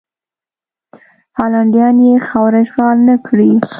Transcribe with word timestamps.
هالنډیان 1.37 1.97
یې 2.07 2.13
خاوره 2.27 2.59
اشغال 2.63 2.97
نه 3.09 3.15
کړي. 3.27 3.51